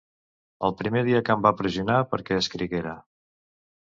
El 0.69 0.73
primer 0.79 1.03
dia 1.09 1.21
que 1.27 1.35
em 1.35 1.45
va 1.47 1.53
pressionar 1.59 1.99
perquè 2.15 2.39
escriguera. 2.47 2.95